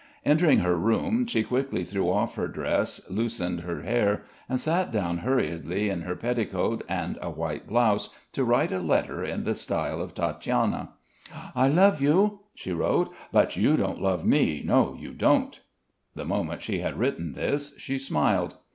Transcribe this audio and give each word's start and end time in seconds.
Entering 0.25 0.61
her 0.61 0.75
room, 0.79 1.27
she 1.27 1.43
quickly 1.43 1.83
threw 1.83 2.09
off 2.09 2.33
her 2.33 2.47
dress, 2.47 3.01
loosened 3.07 3.59
her 3.61 3.83
hair, 3.83 4.23
and 4.49 4.59
sat 4.59 4.91
down 4.91 5.19
hurriedly 5.19 5.89
in 5.89 6.01
her 6.01 6.15
petticoat 6.15 6.83
and 6.89 7.19
a 7.21 7.29
white 7.29 7.67
blouse 7.67 8.09
to 8.33 8.43
write 8.43 8.71
a 8.71 8.79
letter 8.79 9.23
in 9.23 9.43
the 9.43 9.53
style 9.53 10.01
of 10.01 10.15
Tatiana. 10.15 10.93
"I 11.53 11.67
love 11.67 12.01
you," 12.01 12.39
she 12.55 12.71
wrote 12.73 13.13
"but 13.31 13.55
you 13.55 13.77
don't 13.77 14.01
love 14.01 14.25
me; 14.25 14.63
no, 14.65 14.95
you 14.99 15.13
don't!" 15.13 15.61
The 16.15 16.25
moment 16.25 16.63
she 16.63 16.79
had 16.79 16.97
written 16.97 17.33
this, 17.33 17.77
she 17.79 17.99
smiled. 17.99 18.55